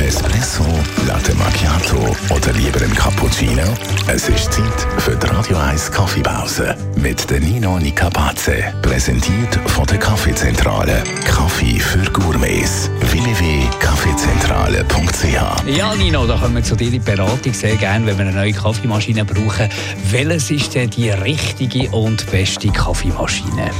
[0.00, 0.64] Espresso,
[1.06, 3.62] Latte Macchiato oder lieber ein Cappuccino?
[4.06, 8.50] Es ist Zeit für die Radio 1 Kaffeepause mit der Nino Nicapace.
[8.82, 11.02] Präsentiert von der Kaffeezentrale.
[11.24, 12.90] Kaffee für Gourmets.
[13.00, 18.26] www.kaffeezentrale.ch Ja, Nino, da kommen wir zu dir in die Beratung sehr gerne, wenn wir
[18.26, 19.68] eine neue Kaffeemaschine brauchen.
[20.10, 23.70] Welches ist denn die richtige und beste Kaffeemaschine?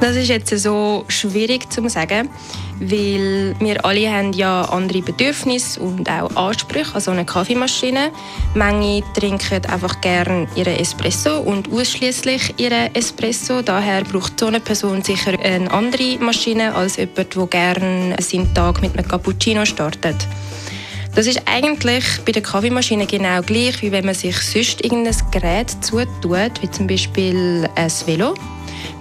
[0.00, 2.28] Das ist jetzt so schwierig zu sagen,
[2.80, 8.10] weil wir alle haben ja andere Bedürfnisse und auch Ansprüche an so eine Kaffeemaschine.
[8.54, 13.62] Manche trinken einfach gerne ihren Espresso und ausschließlich ihren Espresso.
[13.62, 18.80] Daher braucht so eine Person sicher eine andere Maschine als jemand, der gerne seinen Tag
[18.82, 20.26] mit einem Cappuccino startet.
[21.18, 25.68] Das ist eigentlich bei der Kaffeemaschine genau gleich, wie wenn man sich sonst irgendein Gerät
[25.84, 28.34] zutut, wie zum Beispiel ein Velo.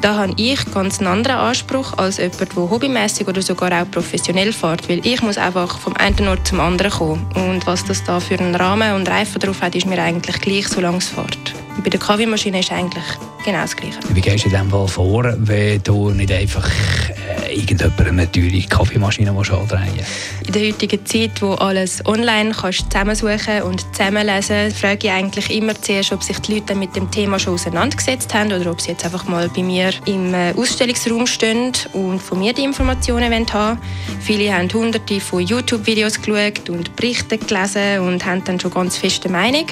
[0.02, 4.52] Da habe ich ganz einen anderen Anspruch als jemand, der hobbymäßig oder sogar auch professionell
[4.52, 7.24] fährt, weil ich muss einfach vom einen Ort zum anderen kommen.
[7.36, 10.68] Und was das da für einen Rahmen und Reifen drauf hat, ist mir eigentlich gleich,
[10.70, 11.56] solange es fährt.
[11.83, 13.03] Bei der Kaffeemaschine ist eigentlich
[13.45, 14.00] genau das Gleiche.
[14.09, 18.61] Wie gehst du in diesem Fall vor, wenn du nicht einfach äh, irgendjemand eine teure
[18.64, 20.06] Kaffeemaschine andrehen
[20.45, 25.80] In der heutigen Zeit, wo alles online kannst zusammensuchen und zusammenlesen frage ich eigentlich immer
[25.80, 29.06] zuerst, ob sich die Leute mit dem Thema schon auseinandergesetzt haben oder ob sie jetzt
[29.06, 33.78] einfach mal bei mir im äh, Ausstellungsraum stehen und von mir die Informationen haben wollen.
[34.19, 39.30] Viele haben hunderte von YouTube-Videos geschaut und Berichte gelesen und haben dann schon ganz feste
[39.30, 39.67] Meinung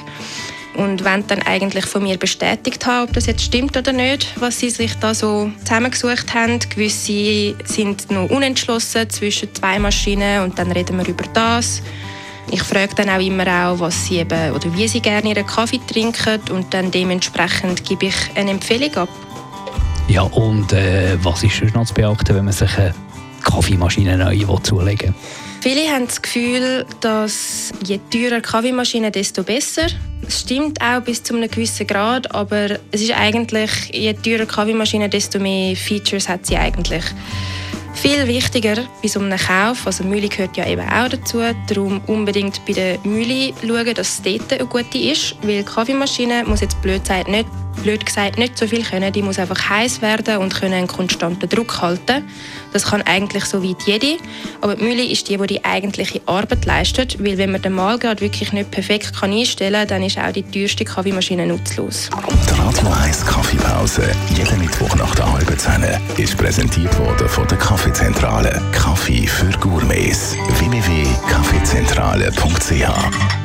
[0.75, 4.59] und wollen dann eigentlich von mir bestätigt haben, ob das jetzt stimmt oder nicht, was
[4.59, 6.59] sie sich da so zusammengesucht haben.
[6.59, 11.81] Gewisse sind noch unentschlossen zwischen zwei Maschinen und dann reden wir über das.
[12.51, 15.79] Ich frage dann auch immer auch, was sie eben oder wie sie gerne ihren Kaffee
[15.87, 19.09] trinken und dann dementsprechend gebe ich eine Empfehlung ab.
[20.07, 22.93] Ja, und äh, was ist sonst noch zu beachten, wenn man sich eine
[23.43, 25.44] Kaffeemaschine neu zulegen will?
[25.67, 29.87] Viele haben das Gefühl, dass je teurer Kaffeemaschine, desto besser.
[30.21, 35.09] Das stimmt auch bis zu einem gewissen Grad, aber es ist eigentlich, je teurer Kaffeemaschine,
[35.09, 37.03] desto mehr Features hat sie eigentlich.
[37.95, 42.63] Viel wichtiger bei so einem Kauf, also Mühle gehört ja eben auch dazu, darum unbedingt
[42.67, 46.79] bei der Mühle schauen, dass es dort eine gute ist, weil die Kaffeemaschine muss jetzt
[46.83, 47.47] blöd gesagt nicht,
[47.83, 51.47] blöd gesagt nicht so viel können, die muss einfach heiß werden und können einen konstanten
[51.49, 52.23] Druck halten.
[52.73, 54.17] Das kann eigentlich so weit jede,
[54.61, 58.19] aber die Mühle ist die, die die eigentliche Arbeit leistet, weil wenn man den Mahlgrad
[58.21, 62.09] wirklich nicht perfekt kann einstellen kann, dann ist auch die teuerste Kaffeemaschine nutzlos.
[62.49, 64.03] Die Radio 1 Kaffeepause,
[64.35, 65.85] jeden Mittwoch nach der halben Zehn,
[66.17, 68.61] ist präsentiert worden von der Kaffeezentrale.
[68.71, 70.35] Kaffee für Gourmets.
[70.59, 73.44] www.kaffeezentrale.ch